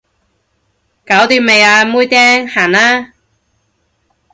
[1.05, 3.13] 搞掂未啊妹釘，行啦